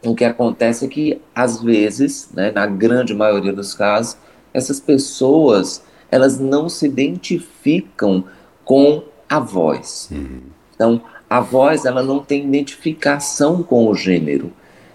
o 0.04 0.14
que 0.14 0.24
acontece 0.24 0.84
é 0.84 0.88
que, 0.88 1.20
às 1.34 1.62
vezes, 1.62 2.30
né, 2.32 2.50
na 2.50 2.66
grande 2.66 3.14
maioria 3.14 3.52
dos 3.52 3.74
casos, 3.74 4.16
essas 4.52 4.80
pessoas 4.80 5.82
elas 6.10 6.40
não 6.40 6.68
se 6.68 6.86
identificam 6.86 8.24
com 8.64 9.04
a 9.28 9.38
voz. 9.38 10.08
Uhum. 10.10 10.40
Então, 10.74 11.02
a 11.28 11.40
voz 11.40 11.84
ela 11.84 12.02
não 12.02 12.18
tem 12.18 12.44
identificação 12.44 13.62
com 13.62 13.86
o 13.86 13.94
gênero. 13.94 14.52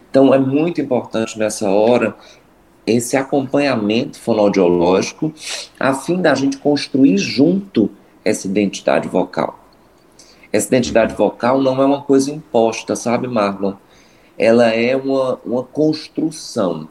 Então, 0.10 0.34
é 0.34 0.38
muito 0.38 0.82
importante 0.82 1.40
nessa 1.40 1.70
hora 1.70 2.16
esse 2.86 3.18
acompanhamento 3.18 4.20
fonoaudiológico, 4.20 5.34
a 5.80 5.94
fim 5.94 6.22
da 6.22 6.36
gente 6.36 6.58
construir 6.58 7.18
junto 7.18 7.90
essa 8.24 8.48
identidade 8.48 9.08
vocal. 9.08 9.60
Essa 10.52 10.68
identidade 10.68 11.16
vocal 11.16 11.62
não 11.62 11.82
é 11.82 11.86
uma 11.86 12.02
coisa 12.02 12.32
imposta, 12.32 12.96
sabe, 12.96 13.28
Marlon? 13.28 13.74
Ela 14.38 14.68
é 14.68 14.96
uma, 14.96 15.39
uma 15.46 15.63
construção. 15.63 16.88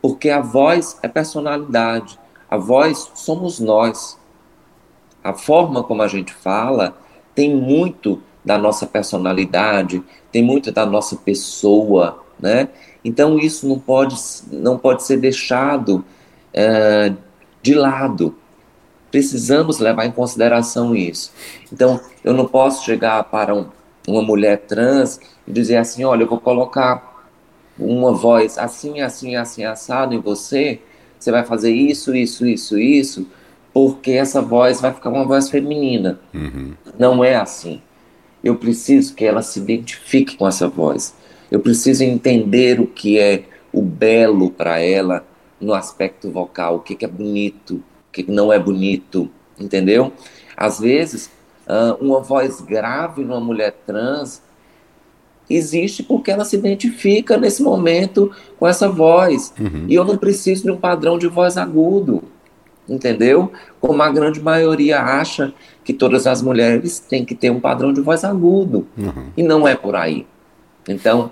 Porque 0.00 0.30
a 0.30 0.40
voz 0.40 0.98
é 1.02 1.08
personalidade. 1.08 2.18
A 2.50 2.56
voz 2.56 3.10
somos 3.14 3.58
nós. 3.58 4.18
A 5.22 5.32
forma 5.32 5.82
como 5.82 6.02
a 6.02 6.08
gente 6.08 6.32
fala 6.32 6.96
tem 7.34 7.54
muito 7.54 8.22
da 8.44 8.58
nossa 8.58 8.86
personalidade, 8.86 10.02
tem 10.30 10.42
muito 10.42 10.70
da 10.70 10.84
nossa 10.84 11.16
pessoa, 11.16 12.22
né? 12.38 12.68
Então 13.04 13.38
isso 13.38 13.66
não 13.66 13.78
pode, 13.78 14.16
não 14.52 14.78
pode 14.78 15.02
ser 15.02 15.16
deixado 15.16 16.04
é, 16.52 17.12
de 17.62 17.74
lado. 17.74 18.36
Precisamos 19.10 19.78
levar 19.78 20.06
em 20.06 20.12
consideração 20.12 20.94
isso. 20.94 21.32
Então 21.72 22.00
eu 22.22 22.34
não 22.34 22.46
posso 22.46 22.84
chegar 22.84 23.24
para 23.24 23.54
um, 23.54 23.68
uma 24.06 24.22
mulher 24.22 24.62
trans 24.66 25.20
e 25.46 25.52
dizer 25.52 25.76
assim, 25.76 26.04
olha, 26.04 26.22
eu 26.22 26.28
vou 26.28 26.40
colocar 26.40 27.14
uma 27.78 28.12
voz 28.12 28.58
assim, 28.58 29.00
assim, 29.00 29.36
assim, 29.36 29.64
assado 29.64 30.14
em 30.14 30.20
você, 30.20 30.80
você 31.18 31.30
vai 31.30 31.44
fazer 31.44 31.72
isso, 31.72 32.14
isso, 32.14 32.46
isso, 32.46 32.78
isso, 32.78 33.26
porque 33.72 34.12
essa 34.12 34.40
voz 34.40 34.80
vai 34.80 34.92
ficar 34.92 35.10
uma 35.10 35.24
voz 35.24 35.50
feminina. 35.50 36.20
Uhum. 36.32 36.74
Não 36.98 37.24
é 37.24 37.34
assim. 37.34 37.80
Eu 38.42 38.56
preciso 38.56 39.14
que 39.14 39.24
ela 39.24 39.42
se 39.42 39.58
identifique 39.58 40.36
com 40.36 40.46
essa 40.46 40.68
voz. 40.68 41.14
Eu 41.50 41.60
preciso 41.60 42.04
entender 42.04 42.78
o 42.80 42.86
que 42.86 43.18
é 43.18 43.44
o 43.72 43.82
belo 43.82 44.50
para 44.50 44.78
ela 44.78 45.24
no 45.60 45.74
aspecto 45.74 46.30
vocal, 46.30 46.76
o 46.76 46.80
que, 46.80 46.94
que 46.94 47.04
é 47.04 47.08
bonito, 47.08 47.76
o 47.76 48.12
que 48.12 48.30
não 48.30 48.52
é 48.52 48.58
bonito, 48.58 49.30
entendeu? 49.58 50.12
Às 50.56 50.78
vezes, 50.78 51.30
uma 52.00 52.20
voz 52.20 52.60
grave 52.60 53.22
numa 53.22 53.40
mulher 53.40 53.74
trans 53.86 54.42
existe 55.48 56.02
porque 56.02 56.30
ela 56.30 56.44
se 56.44 56.56
identifica 56.56 57.36
nesse 57.36 57.62
momento 57.62 58.30
com 58.58 58.66
essa 58.66 58.88
voz. 58.88 59.52
Uhum. 59.58 59.86
E 59.88 59.94
eu 59.94 60.04
não 60.04 60.16
preciso 60.16 60.64
de 60.64 60.70
um 60.70 60.76
padrão 60.76 61.18
de 61.18 61.26
voz 61.26 61.56
agudo, 61.56 62.22
entendeu? 62.88 63.52
Como 63.80 64.02
a 64.02 64.10
grande 64.10 64.40
maioria 64.40 65.02
acha 65.02 65.52
que 65.82 65.92
todas 65.92 66.26
as 66.26 66.40
mulheres 66.40 66.98
têm 66.98 67.24
que 67.24 67.34
ter 67.34 67.50
um 67.50 67.60
padrão 67.60 67.92
de 67.92 68.00
voz 68.00 68.24
agudo. 68.24 68.86
Uhum. 68.96 69.26
E 69.36 69.42
não 69.42 69.68
é 69.68 69.74
por 69.74 69.94
aí. 69.94 70.26
Então, 70.88 71.30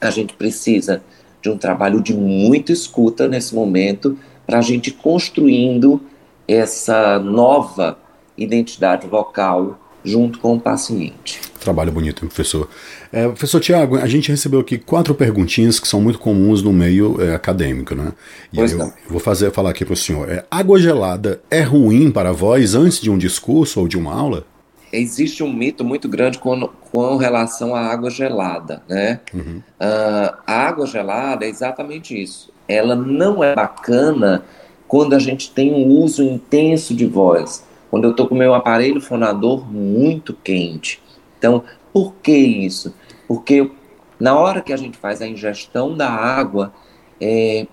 a 0.00 0.10
gente 0.10 0.34
precisa 0.34 1.02
de 1.40 1.50
um 1.50 1.58
trabalho 1.58 2.00
de 2.00 2.14
muita 2.14 2.72
escuta 2.72 3.26
nesse 3.26 3.54
momento 3.54 4.16
para 4.46 4.58
a 4.58 4.62
gente 4.62 4.92
construindo 4.92 6.00
essa 6.46 7.18
nova 7.18 7.98
identidade 8.36 9.06
vocal 9.06 9.78
junto 10.04 10.38
com 10.38 10.56
o 10.56 10.60
paciente. 10.60 11.40
Trabalho 11.60 11.92
bonito, 11.92 12.26
professor. 12.26 12.68
É, 13.12 13.26
professor 13.28 13.60
Tiago, 13.60 13.96
a 13.96 14.06
gente 14.06 14.30
recebeu 14.30 14.60
aqui 14.60 14.78
quatro 14.78 15.14
perguntinhas 15.14 15.78
que 15.78 15.86
são 15.86 16.00
muito 16.00 16.18
comuns 16.18 16.62
no 16.62 16.72
meio 16.72 17.22
é, 17.22 17.34
acadêmico, 17.34 17.94
né? 17.94 18.12
E 18.52 18.56
pois 18.56 18.72
eu, 18.72 18.80
eu, 18.80 18.92
vou 19.08 19.20
fazer, 19.20 19.52
falar 19.52 19.70
aqui 19.70 19.84
para 19.84 19.94
o 19.94 19.96
senhor. 19.96 20.28
É, 20.28 20.44
água 20.50 20.78
gelada 20.78 21.40
é 21.50 21.62
ruim 21.62 22.10
para 22.10 22.30
a 22.30 22.32
voz 22.32 22.74
antes 22.74 23.00
de 23.00 23.10
um 23.10 23.18
discurso 23.18 23.80
ou 23.80 23.86
de 23.86 23.96
uma 23.96 24.12
aula? 24.12 24.44
Existe 24.92 25.42
um 25.42 25.52
mito 25.52 25.84
muito 25.84 26.08
grande 26.08 26.38
com, 26.38 26.68
com 26.68 27.16
relação 27.16 27.74
à 27.74 27.80
água 27.80 28.10
gelada, 28.10 28.82
né? 28.88 29.20
Uhum. 29.32 29.62
Uh, 29.80 30.36
a 30.46 30.66
água 30.66 30.86
gelada 30.86 31.46
é 31.46 31.48
exatamente 31.48 32.20
isso. 32.20 32.52
Ela 32.68 32.94
não 32.94 33.42
é 33.42 33.54
bacana 33.54 34.44
quando 34.86 35.14
a 35.14 35.18
gente 35.18 35.50
tem 35.50 35.72
um 35.72 35.88
uso 35.88 36.22
intenso 36.22 36.94
de 36.94 37.06
voz 37.06 37.64
quando 37.92 38.04
eu 38.04 38.12
estou 38.12 38.26
com 38.26 38.34
o 38.34 38.38
meu 38.38 38.54
aparelho 38.54 39.02
fonador 39.02 39.70
muito 39.70 40.32
quente. 40.32 40.98
Então, 41.38 41.62
por 41.92 42.14
que 42.22 42.32
isso? 42.32 42.94
Porque 43.28 43.70
na 44.18 44.34
hora 44.34 44.62
que 44.62 44.72
a 44.72 44.78
gente 44.78 44.96
faz 44.96 45.20
a 45.20 45.26
ingestão 45.26 45.94
da 45.94 46.08
água, 46.08 46.72
é, 47.20 47.66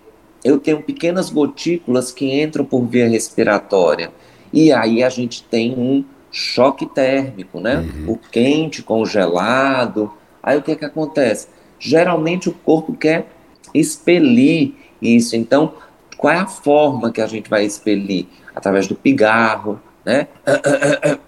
eu 0.43 0.59
tenho 0.59 0.83
pequenas 0.83 1.29
gotículas 1.29 2.11
que 2.11 2.41
entram 2.41 2.65
por 2.65 2.85
via 2.85 3.07
respiratória. 3.07 4.11
E 4.51 4.73
aí 4.73 5.01
a 5.01 5.09
gente 5.09 5.41
tem 5.41 5.73
um 5.79 6.03
choque 6.29 6.85
térmico, 6.85 7.61
né? 7.61 7.77
Uhum. 7.77 8.11
O 8.11 8.17
quente 8.17 8.83
com 8.83 9.01
o 9.01 9.05
gelado. 9.05 10.11
Aí 10.43 10.57
o 10.57 10.61
que, 10.61 10.75
que 10.75 10.83
acontece? 10.83 11.47
Geralmente 11.79 12.49
o 12.49 12.53
corpo 12.53 12.91
quer 12.91 13.29
expelir 13.73 14.73
isso. 15.01 15.37
Então, 15.37 15.75
qual 16.17 16.33
é 16.33 16.39
a 16.39 16.45
forma 16.45 17.09
que 17.09 17.21
a 17.21 17.27
gente 17.27 17.49
vai 17.49 17.63
expelir? 17.63 18.27
Através 18.53 18.85
do 18.85 18.95
pigarro, 18.95 19.79
né? 20.09 20.27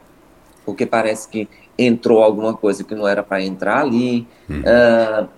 Porque 0.65 0.85
parece 0.85 1.27
que 1.29 1.47
entrou 1.77 2.23
alguma 2.23 2.53
coisa 2.55 2.83
que 2.83 2.95
não 2.95 3.07
era 3.07 3.21
para 3.21 3.43
entrar 3.43 3.81
ali. 3.81 4.27
Hum. 4.49 4.61
Uh, 4.61 5.29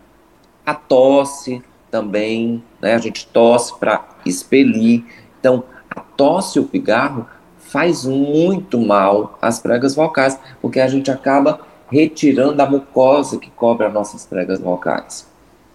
a 0.65 0.73
tosse 0.73 1.61
também, 1.91 2.63
né? 2.81 2.93
A 2.93 2.97
gente 2.97 3.27
tosse 3.27 3.77
para 3.77 4.05
expelir. 4.25 5.03
Então, 5.39 5.65
a 5.89 5.99
tosse 5.99 6.57
e 6.57 6.61
o 6.61 6.65
pigarro 6.65 7.27
faz 7.57 8.05
muito 8.05 8.79
mal 8.79 9.37
às 9.41 9.59
pregas 9.59 9.95
vocais, 9.95 10.39
porque 10.61 10.79
a 10.79 10.87
gente 10.87 11.11
acaba 11.11 11.59
retirando 11.91 12.61
a 12.61 12.69
mucosa 12.69 13.37
que 13.37 13.49
cobre 13.51 13.85
as 13.85 13.93
nossas 13.93 14.25
pregas 14.25 14.59
vocais. 14.59 15.27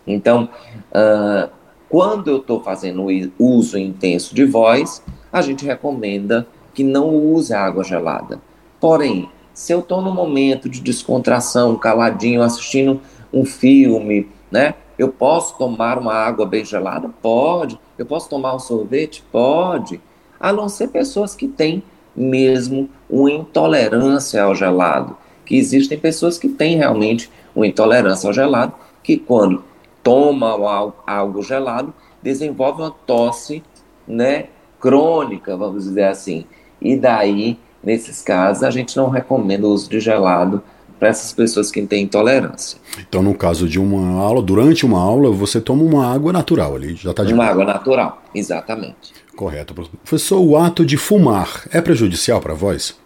Então, 0.06 0.48
uh, 0.90 1.50
quando 1.88 2.28
eu 2.30 2.38
estou 2.38 2.62
fazendo 2.62 3.06
uso 3.38 3.78
intenso 3.78 4.34
de 4.34 4.44
voz, 4.44 5.02
a 5.32 5.42
gente 5.42 5.64
recomenda 5.64 6.46
que 6.78 6.84
não 6.84 7.12
use 7.12 7.52
água 7.52 7.82
gelada. 7.82 8.40
Porém, 8.78 9.28
se 9.52 9.72
eu 9.72 9.80
estou 9.80 10.00
num 10.00 10.14
momento 10.14 10.68
de 10.68 10.80
descontração, 10.80 11.74
caladinho, 11.74 12.40
assistindo 12.40 13.00
um 13.32 13.44
filme, 13.44 14.28
né? 14.48 14.74
Eu 14.96 15.08
posso 15.08 15.58
tomar 15.58 15.98
uma 15.98 16.14
água 16.14 16.46
bem 16.46 16.64
gelada? 16.64 17.10
Pode. 17.20 17.80
Eu 17.98 18.06
posso 18.06 18.30
tomar 18.30 18.54
um 18.54 18.60
sorvete? 18.60 19.24
Pode. 19.32 20.00
A 20.38 20.52
não 20.52 20.68
ser 20.68 20.86
pessoas 20.86 21.34
que 21.34 21.48
têm 21.48 21.82
mesmo 22.14 22.88
uma 23.10 23.32
intolerância 23.32 24.40
ao 24.44 24.54
gelado. 24.54 25.16
Que 25.44 25.56
existem 25.56 25.98
pessoas 25.98 26.38
que 26.38 26.48
têm 26.48 26.76
realmente 26.76 27.28
uma 27.56 27.66
intolerância 27.66 28.28
ao 28.28 28.32
gelado, 28.32 28.72
que 29.02 29.16
quando 29.16 29.64
tomam 30.00 30.92
algo 31.04 31.42
gelado, 31.42 31.92
desenvolvem 32.22 32.84
uma 32.84 32.94
tosse, 33.04 33.64
né, 34.06 34.46
crônica, 34.80 35.56
vamos 35.56 35.82
dizer 35.82 36.04
assim. 36.04 36.46
E 36.80 36.96
daí, 36.96 37.58
nesses 37.82 38.22
casos, 38.22 38.62
a 38.62 38.70
gente 38.70 38.96
não 38.96 39.08
recomenda 39.08 39.66
o 39.66 39.70
uso 39.70 39.88
de 39.88 40.00
gelado 40.00 40.62
para 40.98 41.08
essas 41.08 41.32
pessoas 41.32 41.70
que 41.70 41.80
têm 41.82 42.04
intolerância. 42.04 42.78
Então, 42.98 43.22
no 43.22 43.34
caso 43.34 43.68
de 43.68 43.78
uma 43.78 44.20
aula, 44.20 44.42
durante 44.42 44.84
uma 44.84 45.00
aula, 45.00 45.30
você 45.30 45.60
toma 45.60 45.84
uma 45.84 46.12
água 46.12 46.32
natural 46.32 46.74
ali, 46.74 46.96
já 46.96 47.10
está 47.10 47.24
de 47.24 47.32
Uma 47.32 47.46
água 47.46 47.64
natural, 47.64 48.22
exatamente. 48.34 49.12
Correto. 49.36 49.72
Professor, 49.72 50.40
o 50.40 50.56
ato 50.56 50.84
de 50.84 50.96
fumar 50.96 51.68
é 51.70 51.80
prejudicial 51.80 52.40
para 52.40 52.52
a 52.52 52.56
voz? 52.56 52.98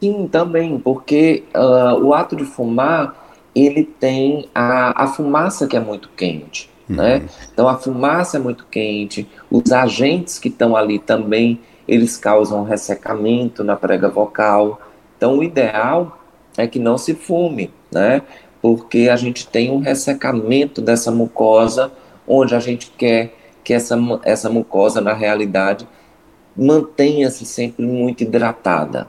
Sim, 0.00 0.28
também, 0.30 0.78
porque 0.78 1.42
uh, 1.52 2.00
o 2.04 2.14
ato 2.14 2.36
de 2.36 2.44
fumar, 2.44 3.32
ele 3.52 3.82
tem 3.82 4.48
a, 4.54 5.02
a 5.02 5.06
fumaça 5.08 5.66
que 5.66 5.76
é 5.76 5.80
muito 5.80 6.08
quente, 6.16 6.70
uhum. 6.88 6.96
né? 6.96 7.22
Então, 7.52 7.68
a 7.68 7.76
fumaça 7.76 8.36
é 8.36 8.40
muito 8.40 8.64
quente, 8.70 9.28
os 9.50 9.72
agentes 9.72 10.38
que 10.38 10.46
estão 10.46 10.76
ali 10.76 11.00
também 11.00 11.58
eles 11.88 12.18
causam 12.18 12.64
ressecamento 12.64 13.64
na 13.64 13.74
prega 13.74 14.08
vocal. 14.08 14.80
Então, 15.16 15.38
o 15.38 15.42
ideal 15.42 16.20
é 16.56 16.66
que 16.66 16.78
não 16.78 16.98
se 16.98 17.14
fume, 17.14 17.72
né? 17.90 18.22
Porque 18.60 19.08
a 19.10 19.16
gente 19.16 19.46
tem 19.48 19.70
um 19.70 19.78
ressecamento 19.78 20.82
dessa 20.82 21.10
mucosa, 21.10 21.90
onde 22.26 22.54
a 22.54 22.60
gente 22.60 22.92
quer 22.96 23.34
que 23.64 23.72
essa, 23.72 23.96
essa 24.22 24.50
mucosa, 24.50 25.00
na 25.00 25.14
realidade, 25.14 25.88
mantenha-se 26.56 27.46
sempre 27.46 27.84
muito 27.84 28.22
hidratada. 28.22 29.08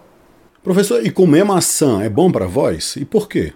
Professor, 0.63 1.05
e 1.05 1.09
comer 1.09 1.43
maçã 1.43 2.01
é 2.01 2.09
bom 2.09 2.31
para 2.31 2.45
a 2.45 2.47
voz? 2.47 2.95
E 2.95 3.03
por 3.03 3.27
quê? 3.27 3.53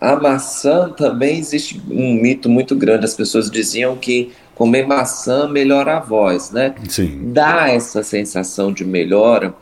A 0.00 0.16
maçã 0.16 0.88
também 0.88 1.38
existe 1.38 1.80
um 1.90 2.14
mito 2.14 2.48
muito 2.48 2.74
grande. 2.74 3.04
As 3.04 3.14
pessoas 3.14 3.50
diziam 3.50 3.96
que 3.96 4.32
comer 4.60 4.86
maçã 4.86 5.48
melhora 5.48 5.96
a 5.96 6.00
voz, 6.00 6.50
né? 6.50 6.74
Sim. 6.86 7.32
Dá 7.32 7.70
essa 7.70 8.02
sensação 8.02 8.70
de 8.70 8.84
melhora 8.84 9.54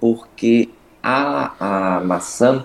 porque 0.00 0.70
a, 1.02 1.96
a 1.98 2.00
maçã 2.00 2.64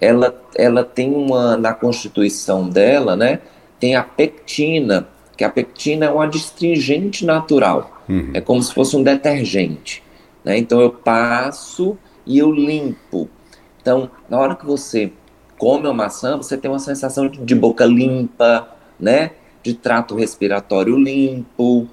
ela, 0.00 0.34
ela 0.54 0.82
tem 0.82 1.14
uma 1.14 1.54
na 1.54 1.74
constituição 1.74 2.70
dela, 2.70 3.14
né? 3.14 3.40
Tem 3.78 3.94
a 3.94 4.02
pectina, 4.02 5.06
que 5.36 5.44
a 5.44 5.50
pectina 5.50 6.06
é 6.06 6.10
um 6.10 6.18
adstringente 6.18 7.26
natural. 7.26 8.02
Uhum. 8.08 8.30
É 8.32 8.40
como 8.40 8.62
se 8.62 8.72
fosse 8.72 8.96
um 8.96 9.02
detergente. 9.02 10.02
Né? 10.42 10.56
Então 10.56 10.80
eu 10.80 10.90
passo 10.90 11.98
e 12.24 12.38
eu 12.38 12.50
limpo. 12.50 13.28
Então, 13.82 14.10
na 14.30 14.38
hora 14.38 14.56
que 14.56 14.64
você 14.64 15.12
come 15.58 15.86
a 15.88 15.92
maçã, 15.92 16.38
você 16.38 16.56
tem 16.56 16.70
uma 16.70 16.78
sensação 16.78 17.28
de 17.28 17.54
boca 17.54 17.84
limpa, 17.84 18.66
né? 18.98 19.32
De 19.68 19.74
trato 19.74 20.14
respiratório 20.14 20.96
limpo. 20.96 21.86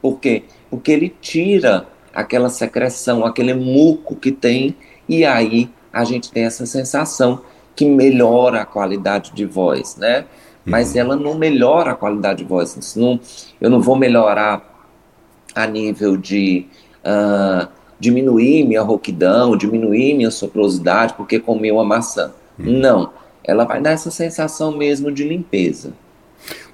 Por 0.00 0.20
quê? 0.20 0.44
Porque 0.70 0.92
ele 0.92 1.12
tira 1.20 1.88
aquela 2.14 2.48
secreção, 2.48 3.26
aquele 3.26 3.52
muco 3.52 4.14
que 4.14 4.30
tem, 4.30 4.76
e 5.08 5.24
aí 5.24 5.68
a 5.92 6.04
gente 6.04 6.30
tem 6.30 6.44
essa 6.44 6.64
sensação 6.64 7.42
que 7.74 7.84
melhora 7.84 8.62
a 8.62 8.64
qualidade 8.64 9.32
de 9.34 9.44
voz, 9.44 9.96
né? 9.96 10.24
Mas 10.64 10.92
uhum. 10.92 11.00
ela 11.00 11.16
não 11.16 11.34
melhora 11.34 11.92
a 11.92 11.94
qualidade 11.94 12.38
de 12.38 12.44
voz. 12.44 12.94
Não, 12.96 13.18
eu 13.60 13.68
não 13.68 13.80
vou 13.80 13.96
melhorar 13.96 14.62
a 15.54 15.66
nível 15.66 16.16
de 16.16 16.66
uh, 17.04 17.68
diminuir 17.98 18.64
minha 18.64 18.82
rouquidão, 18.82 19.56
diminuir 19.56 20.14
minha 20.14 20.30
soprosidade 20.30 21.14
porque 21.14 21.40
comi 21.40 21.72
uma 21.72 21.84
maçã. 21.84 22.32
Hum. 22.58 22.78
Não, 22.80 23.10
ela 23.42 23.64
vai 23.64 23.80
dar 23.80 23.90
essa 23.90 24.10
sensação 24.10 24.76
mesmo 24.76 25.10
de 25.10 25.24
limpeza. 25.24 25.92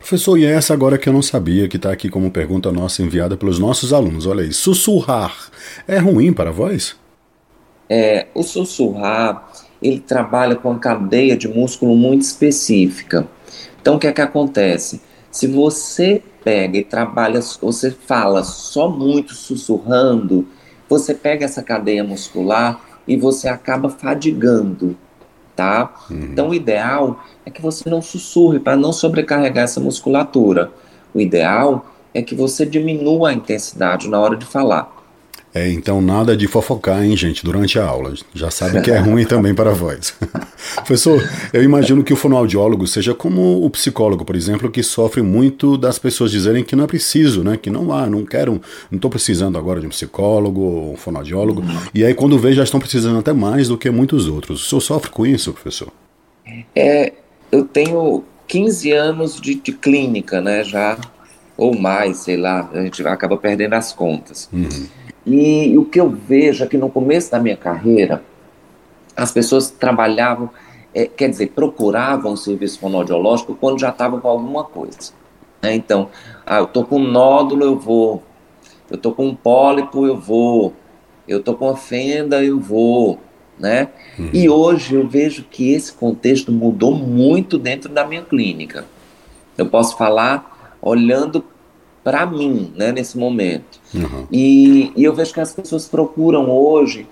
Professor, 0.02 0.37
e 0.37 0.44
é 0.44 0.50
essa 0.50 0.75
agora 0.75 0.99
que 0.99 1.09
eu 1.09 1.12
não 1.12 1.23
sabia, 1.23 1.68
que 1.68 1.76
está 1.76 1.92
aqui 1.92 2.09
como 2.09 2.28
pergunta 2.28 2.73
nossa 2.73 3.04
enviada 3.04 3.37
pelos 3.37 3.61
nossos 3.61 3.92
alunos. 3.92 4.26
Olha 4.26 4.42
aí, 4.42 4.52
sussurrar 4.52 5.49
é 5.87 5.97
ruim 5.99 6.32
para 6.32 6.50
a 6.50 6.52
voz? 6.52 6.97
É, 7.88 8.26
o 8.35 8.42
sussurrar, 8.42 9.49
ele 9.80 10.00
trabalha 10.00 10.56
com 10.56 10.73
a 10.73 10.78
cadeia 10.78 11.37
de 11.37 11.47
músculo 11.47 11.94
muito 11.94 12.23
específica. 12.23 13.28
Então, 13.80 13.94
o 13.94 13.99
que 13.99 14.09
é 14.09 14.12
que 14.12 14.21
acontece? 14.21 15.00
Se 15.30 15.47
você 15.47 16.21
pega 16.42 16.78
e 16.78 16.85
trabalha, 16.85 17.40
você 17.61 17.92
fala 17.92 18.42
só 18.42 18.90
muito 18.90 19.35
sussurrando, 19.35 20.49
você 20.88 21.14
pega 21.14 21.44
essa 21.44 21.62
cadeia 21.62 22.02
muscular 22.02 22.80
e 23.06 23.16
você 23.16 23.49
acaba 23.49 23.88
fadigando, 23.88 24.97
tá? 25.62 25.95
Uhum. 26.11 26.28
Então, 26.33 26.49
o 26.49 26.54
ideal 26.54 27.23
é 27.47 27.50
que 27.50 27.62
você 27.62 27.88
não 27.88 28.02
sussurre 28.02 28.59
para 28.59 28.76
não 28.76 28.92
sobrecarregar 28.92 29.64
essa 29.64 29.78
musculatura. 29.78 30.71
O 31.14 31.21
ideal 31.21 31.87
é 32.12 32.21
que 32.21 32.35
você 32.35 32.66
diminua 32.66 33.31
a 33.31 33.33
intensidade 33.33 34.09
na 34.09 34.19
hora 34.19 34.37
de 34.37 34.45
falar. 34.45 34.90
É, 35.54 35.71
então 35.71 36.00
nada 36.00 36.35
de 36.35 36.49
fofocar, 36.49 37.04
hein, 37.04 37.14
gente, 37.16 37.45
durante 37.45 37.78
a 37.78 37.85
aula. 37.85 38.14
Já 38.35 38.50
sabe 38.50 38.81
que 38.81 38.90
é 38.90 38.99
ruim 38.99 39.25
também 39.26 39.54
para 39.54 39.71
a 39.71 39.75
voz. 39.75 40.14
Professor, 40.76 41.23
eu 41.52 41.62
imagino 41.62 42.02
que 42.02 42.12
o 42.12 42.16
fonoaudiólogo 42.16 42.87
seja 42.87 43.14
como 43.14 43.64
o 43.64 43.71
psicólogo, 43.71 44.25
por 44.25 44.37
exemplo, 44.37 44.71
que 44.71 44.83
sofre 44.83 45.23
muito 45.23 45.76
das 45.76 45.99
pessoas 45.99 46.31
dizerem 46.31 46.64
que 46.64 46.76
não 46.76 46.85
é 46.85 46.87
preciso, 46.87 47.42
né? 47.42 47.57
Que 47.57 47.71
não 47.71 47.92
há, 47.92 48.07
não 48.07 48.25
quero, 48.25 48.61
não 48.90 48.97
estou 48.97 49.11
precisando 49.11 49.59
agora 49.59 49.81
de 49.81 49.87
um 49.87 49.90
psicólogo 49.90 50.61
ou 50.61 50.92
um 50.92 50.97
fonoaudiólogo. 50.97 51.62
Uhum. 51.62 51.78
E 51.95 52.04
aí 52.04 52.14
quando 52.14 52.38
vê 52.38 52.52
já 52.52 52.62
estão 52.62 52.81
precisando 52.81 53.19
até 53.19 53.33
mais 53.33 53.69
do 53.69 53.78
que 53.78 53.90
muitos 53.90 54.28
outros. 54.28 54.64
O 54.64 54.69
senhor 54.69 54.81
sofre 54.81 55.11
com 55.11 55.26
isso, 55.26 55.52
professor? 55.52 55.88
É, 56.75 57.12
eu 57.50 57.64
tenho 57.64 58.25
15 58.47 58.92
anos 58.92 59.40
de, 59.40 59.54
de 59.54 59.73
clínica, 59.73 60.40
né, 60.40 60.64
já, 60.64 60.99
ou 61.57 61.78
mais, 61.78 62.19
sei 62.19 62.37
lá, 62.37 62.69
a 62.73 62.83
gente 62.83 63.07
acaba 63.07 63.37
perdendo 63.37 63.75
as 63.75 63.92
contas. 63.92 64.49
Uhum. 64.52 64.69
E 65.25 65.76
o 65.78 65.85
que 65.85 66.00
eu 66.00 66.11
vejo 66.11 66.64
é 66.64 66.66
que 66.66 66.76
no 66.76 66.90
começo 66.90 67.31
da 67.31 67.38
minha 67.38 67.57
carreira, 67.57 68.23
as 69.16 69.33
pessoas 69.33 69.71
trabalhavam, 69.71 70.50
é, 70.95 71.07
quer 71.07 71.28
dizer, 71.28 71.49
procuravam 71.49 72.33
o 72.33 72.37
serviço 72.37 72.78
fonoaudiológico 72.78 73.54
quando 73.54 73.81
já 73.81 73.90
estavam 73.90 74.21
com 74.21 74.28
alguma 74.28 74.64
coisa. 74.64 75.12
Né? 75.62 75.75
Então, 75.75 76.09
ah, 76.45 76.59
eu 76.59 76.64
estou 76.64 76.85
com 76.85 76.99
um 76.99 77.11
nódulo, 77.11 77.64
eu 77.64 77.78
vou. 77.78 78.23
Eu 78.90 78.97
estou 78.97 79.12
com 79.12 79.26
um 79.28 79.35
pólipo, 79.35 80.07
eu 80.07 80.19
vou. 80.19 80.75
Eu 81.26 81.38
estou 81.38 81.54
com 81.54 81.66
uma 81.66 81.76
fenda, 81.76 82.45
eu 82.45 82.59
vou. 82.59 83.19
Né? 83.59 83.88
Uhum. 84.19 84.31
E 84.33 84.49
hoje 84.49 84.95
eu 84.95 85.07
vejo 85.07 85.45
que 85.45 85.73
esse 85.73 85.92
contexto 85.92 86.50
mudou 86.50 86.95
muito 86.95 87.59
dentro 87.59 87.88
da 87.88 88.04
minha 88.04 88.23
clínica. 88.23 88.85
Eu 89.57 89.66
posso 89.66 89.97
falar 89.97 90.76
olhando 90.81 91.45
para 92.02 92.26
mim, 92.26 92.73
né, 92.75 92.90
nesse 92.90 93.16
momento. 93.16 93.81
Uhum. 93.95 94.26
E, 94.31 94.92
e 94.97 95.04
eu 95.04 95.14
vejo 95.14 95.33
que 95.33 95.40
as 95.40 95.54
pessoas 95.54 95.87
procuram 95.87 96.50
hoje 96.50 97.07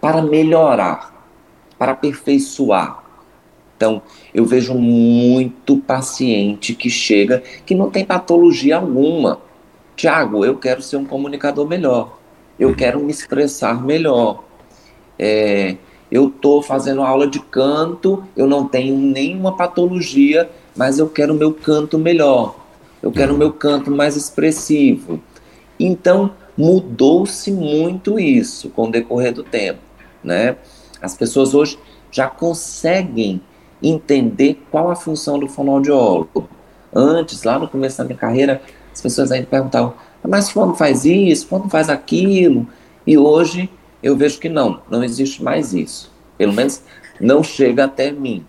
para 0.00 0.22
melhorar, 0.22 1.17
para 1.78 1.92
aperfeiçoar. 1.92 3.04
Então, 3.76 4.02
eu 4.34 4.44
vejo 4.44 4.74
muito 4.74 5.76
paciente 5.78 6.74
que 6.74 6.90
chega 6.90 7.42
que 7.64 7.74
não 7.76 7.90
tem 7.90 8.04
patologia 8.04 8.76
alguma. 8.76 9.40
Tiago, 9.94 10.44
eu 10.44 10.56
quero 10.56 10.82
ser 10.82 10.96
um 10.96 11.04
comunicador 11.04 11.66
melhor. 11.66 12.18
Eu 12.58 12.70
uhum. 12.70 12.74
quero 12.74 12.98
me 12.98 13.12
expressar 13.12 13.84
melhor. 13.84 14.42
É, 15.16 15.76
eu 16.10 16.28
estou 16.28 16.60
fazendo 16.60 17.02
aula 17.02 17.26
de 17.26 17.38
canto, 17.38 18.24
eu 18.36 18.46
não 18.48 18.66
tenho 18.66 18.96
nenhuma 18.96 19.56
patologia, 19.56 20.50
mas 20.76 20.98
eu 20.98 21.08
quero 21.08 21.34
meu 21.34 21.52
canto 21.52 21.98
melhor. 21.98 22.56
Eu 23.00 23.12
quero 23.12 23.32
uhum. 23.32 23.38
meu 23.38 23.52
canto 23.52 23.92
mais 23.92 24.16
expressivo. 24.16 25.20
Então, 25.78 26.32
mudou-se 26.56 27.52
muito 27.52 28.18
isso 28.18 28.70
com 28.70 28.88
o 28.88 28.90
decorrer 28.90 29.32
do 29.32 29.44
tempo, 29.44 29.78
né? 30.24 30.56
As 31.00 31.16
pessoas 31.16 31.54
hoje 31.54 31.78
já 32.10 32.28
conseguem 32.28 33.40
entender 33.82 34.62
qual 34.70 34.90
a 34.90 34.96
função 34.96 35.38
do 35.38 35.48
fonoaudiólogo. 35.48 36.48
Antes, 36.94 37.42
lá 37.42 37.58
no 37.58 37.68
começo 37.68 37.98
da 37.98 38.04
minha 38.04 38.16
carreira, 38.16 38.62
as 38.92 39.00
pessoas 39.00 39.30
ainda 39.30 39.46
perguntavam, 39.46 39.94
mas 40.26 40.52
quando 40.52 40.74
faz 40.74 41.04
isso, 41.04 41.46
quando 41.46 41.68
faz 41.68 41.88
aquilo? 41.88 42.66
E 43.06 43.16
hoje 43.16 43.70
eu 44.02 44.16
vejo 44.16 44.38
que 44.38 44.48
não, 44.48 44.80
não 44.90 45.04
existe 45.04 45.42
mais 45.42 45.72
isso. 45.72 46.10
Pelo 46.36 46.52
menos 46.52 46.82
não 47.20 47.42
chega 47.42 47.84
até 47.84 48.10
mim. 48.10 48.44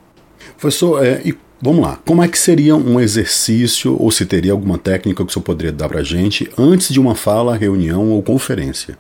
Professor, 0.58 1.06
é, 1.06 1.22
e 1.24 1.38
Vamos 1.62 1.82
lá, 1.82 2.00
como 2.06 2.24
é 2.24 2.28
que 2.30 2.40
seria 2.40 2.74
um 2.74 3.02
exercício 3.02 4.02
ou 4.02 4.10
se 4.12 4.26
teria 4.26 4.54
alguma 4.54 4.78
técnica 4.78 5.26
que 5.26 5.30
o 5.30 5.34
senhor 5.34 5.44
poderia 5.44 5.74
dar 5.74 5.90
para 5.90 6.00
a 6.00 6.04
gente 6.04 6.50
antes 6.58 6.88
de 6.88 7.02
uma 7.02 7.16
fala, 7.16 7.54
reunião 7.54 8.12
ou 8.12 8.24
conferência? 8.24 8.98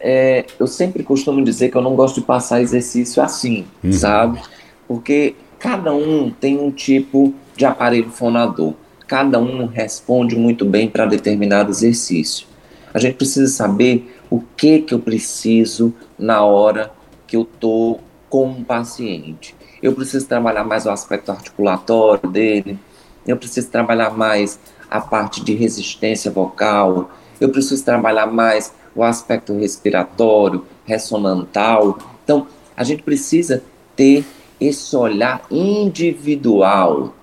É, 0.00 0.44
eu 0.60 0.66
sempre 0.66 1.02
costumo 1.02 1.42
dizer 1.42 1.70
que 1.70 1.76
eu 1.76 1.82
não 1.82 1.94
gosto 1.94 2.20
de 2.20 2.26
passar 2.26 2.60
exercício 2.60 3.22
assim, 3.22 3.64
uhum. 3.82 3.92
sabe? 3.92 4.40
Porque 4.86 5.34
cada 5.58 5.94
um 5.94 6.30
tem 6.30 6.58
um 6.58 6.70
tipo 6.70 7.32
de 7.56 7.64
aparelho 7.64 8.10
fonador, 8.10 8.74
cada 9.06 9.38
um 9.38 9.66
responde 9.66 10.36
muito 10.36 10.64
bem 10.64 10.88
para 10.88 11.06
determinado 11.06 11.70
exercício. 11.70 12.46
A 12.92 12.98
gente 12.98 13.14
precisa 13.14 13.50
saber 13.50 14.14
o 14.28 14.40
que 14.56 14.80
que 14.80 14.92
eu 14.92 14.98
preciso 14.98 15.94
na 16.18 16.44
hora 16.44 16.92
que 17.26 17.36
eu 17.36 17.44
tô 17.44 17.98
com 18.28 18.46
um 18.46 18.62
paciente 18.62 19.54
eu 19.82 19.92
preciso 19.92 20.26
trabalhar 20.26 20.64
mais 20.64 20.86
o 20.86 20.90
aspecto 20.90 21.32
articulatório 21.32 22.30
dele, 22.30 22.78
eu 23.26 23.36
preciso 23.36 23.68
trabalhar 23.68 24.10
mais 24.10 24.58
a 24.88 25.00
parte 25.00 25.42
de 25.42 25.54
resistência 25.54 26.30
vocal, 26.30 27.10
eu 27.40 27.48
preciso 27.48 27.84
trabalhar 27.84 28.26
mais 28.26 28.72
o 28.94 29.02
aspecto 29.02 29.56
respiratório, 29.58 30.64
ressonantal. 30.84 31.98
Então, 32.24 32.46
a 32.76 32.84
gente 32.84 33.02
precisa 33.02 33.62
ter 33.96 34.24
esse 34.60 34.94
olhar 34.96 35.44
individual, 35.50 37.14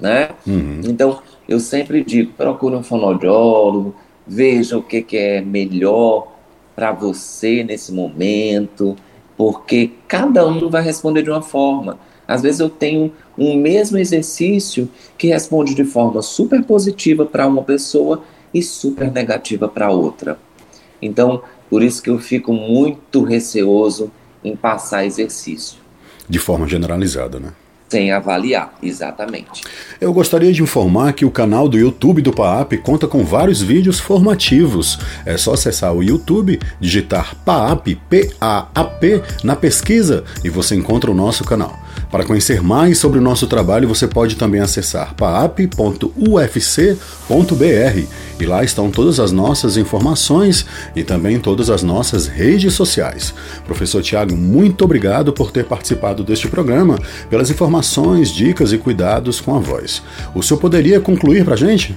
né? 0.00 0.30
Uhum. 0.46 0.80
Então, 0.84 1.20
eu 1.48 1.60
sempre 1.60 2.02
digo, 2.04 2.32
procure 2.32 2.74
um 2.74 2.82
fonoaudiólogo, 2.82 3.94
veja 4.26 4.76
o 4.76 4.82
que, 4.82 5.02
que 5.02 5.16
é 5.16 5.40
melhor 5.40 6.32
para 6.74 6.92
você 6.92 7.64
nesse 7.64 7.92
momento, 7.92 8.96
porque 9.36 9.92
cada 10.06 10.46
um 10.46 10.68
vai 10.68 10.82
responder 10.82 11.22
de 11.22 11.30
uma 11.30 11.42
forma. 11.42 11.98
Às 12.26 12.42
vezes 12.42 12.60
eu 12.60 12.68
tenho 12.68 13.12
um 13.38 13.56
mesmo 13.56 13.96
exercício 13.96 14.88
que 15.16 15.28
responde 15.28 15.74
de 15.74 15.84
forma 15.84 16.20
super 16.20 16.62
positiva 16.62 17.24
para 17.24 17.46
uma 17.46 17.62
pessoa 17.62 18.22
e 18.52 18.62
super 18.62 19.10
negativa 19.10 19.66
para 19.66 19.90
outra. 19.90 20.38
Então, 21.00 21.42
por 21.68 21.82
isso 21.82 22.02
que 22.02 22.10
eu 22.10 22.18
fico 22.18 22.52
muito 22.52 23.22
receoso 23.22 24.10
em 24.42 24.56
passar 24.56 25.04
exercício. 25.04 25.78
De 26.28 26.38
forma 26.38 26.66
generalizada, 26.66 27.38
né? 27.38 27.52
Sem 27.88 28.12
avaliar, 28.12 28.74
exatamente. 28.82 29.62
Eu 29.98 30.12
gostaria 30.12 30.52
de 30.52 30.62
informar 30.62 31.14
que 31.14 31.24
o 31.24 31.30
canal 31.30 31.66
do 31.70 31.78
YouTube 31.78 32.20
do 32.20 32.34
PAAP 32.34 32.74
conta 32.82 33.08
com 33.08 33.24
vários 33.24 33.62
vídeos 33.62 33.98
formativos. 33.98 34.98
É 35.24 35.38
só 35.38 35.54
acessar 35.54 35.94
o 35.94 36.02
YouTube, 36.02 36.60
digitar 36.78 37.34
PAAP, 37.46 37.98
P-A-A-P, 38.10 39.22
na 39.42 39.56
pesquisa 39.56 40.22
e 40.44 40.50
você 40.50 40.74
encontra 40.74 41.10
o 41.10 41.14
nosso 41.14 41.44
canal. 41.44 41.78
Para 42.10 42.24
conhecer 42.24 42.62
mais 42.62 42.96
sobre 42.96 43.18
o 43.18 43.22
nosso 43.22 43.46
trabalho, 43.46 43.86
você 43.86 44.08
pode 44.08 44.34
também 44.36 44.62
acessar 44.62 45.14
paap.ufc.br 45.14 46.08
e 48.40 48.46
lá 48.46 48.64
estão 48.64 48.90
todas 48.90 49.20
as 49.20 49.30
nossas 49.30 49.76
informações 49.76 50.64
e 50.96 51.04
também 51.04 51.38
todas 51.38 51.68
as 51.68 51.82
nossas 51.82 52.26
redes 52.26 52.72
sociais. 52.72 53.34
Professor 53.66 54.00
Tiago, 54.02 54.34
muito 54.34 54.84
obrigado 54.84 55.34
por 55.34 55.50
ter 55.50 55.66
participado 55.66 56.24
deste 56.24 56.48
programa, 56.48 56.98
pelas 57.28 57.50
informações, 57.50 58.30
dicas 58.30 58.72
e 58.72 58.78
cuidados 58.78 59.38
com 59.38 59.54
a 59.54 59.58
voz. 59.58 60.02
O 60.34 60.42
senhor 60.42 60.58
poderia 60.60 61.00
concluir 61.00 61.44
para 61.44 61.54
a 61.54 61.58
gente? 61.58 61.94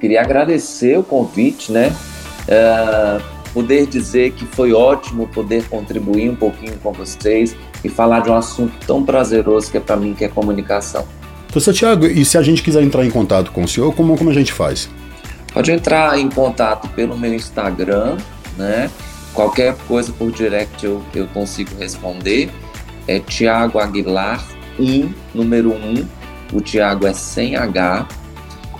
Queria 0.00 0.22
agradecer 0.22 0.98
o 0.98 1.04
convite, 1.04 1.70
né? 1.70 1.94
Uh 2.48 3.36
poder 3.56 3.86
dizer 3.86 4.32
que 4.32 4.44
foi 4.44 4.74
ótimo 4.74 5.26
poder 5.28 5.66
contribuir 5.66 6.28
um 6.28 6.36
pouquinho 6.36 6.76
com 6.82 6.92
vocês 6.92 7.56
e 7.86 7.88
falar 7.88 8.20
de 8.20 8.30
um 8.30 8.34
assunto 8.34 8.74
tão 8.86 9.02
prazeroso 9.04 9.70
que 9.70 9.76
é 9.76 9.80
para 9.80 9.96
mim, 9.96 10.12
que 10.12 10.24
é 10.24 10.28
comunicação. 10.28 11.06
Professor 11.46 11.72
Tiago, 11.72 12.06
e 12.06 12.24
se 12.24 12.36
a 12.36 12.42
gente 12.42 12.62
quiser 12.62 12.82
entrar 12.82 13.04
em 13.04 13.10
contato 13.10 13.52
com 13.52 13.62
o 13.62 13.68
senhor, 13.68 13.94
como, 13.94 14.16
como 14.18 14.28
a 14.28 14.34
gente 14.34 14.52
faz? 14.52 14.90
Pode 15.54 15.70
entrar 15.70 16.18
em 16.18 16.28
contato 16.28 16.88
pelo 16.88 17.16
meu 17.16 17.32
Instagram, 17.32 18.18
né? 18.58 18.90
Qualquer 19.32 19.74
coisa 19.88 20.12
por 20.12 20.30
direct 20.30 20.84
eu, 20.84 21.02
eu 21.14 21.26
consigo 21.28 21.70
responder. 21.78 22.50
É 23.06 23.20
Tiago 23.20 23.78
Aguilar 23.78 24.44
1, 24.78 25.12
número 25.34 25.72
1. 25.72 26.06
O 26.52 26.60
Tiago 26.60 27.06
é 27.06 27.12
sem 27.12 27.56
H. 27.56 28.06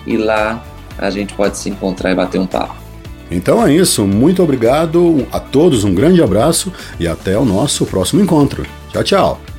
E 0.07 0.17
lá 0.17 0.63
a 0.99 1.11
gente 1.11 1.35
pode 1.35 1.57
se 1.57 1.71
encontrar 1.71 2.11
e 2.11 2.15
bater 2.15 2.41
um 2.41 2.47
papo. 2.47 2.86
Então 3.31 3.67
é 3.67 3.75
isso, 3.75 4.07
muito 4.07 4.43
obrigado 4.43 5.27
a 5.33 5.41
todos, 5.41 5.85
um 5.85 5.95
grande 5.95 6.23
abraço 6.23 6.73
e 6.99 7.09
até 7.09 7.37
o 7.37 7.45
nosso 7.45 7.85
próximo 7.87 8.23
encontro. 8.23 8.65
Tchau, 8.93 9.05
tchau! 9.05 9.56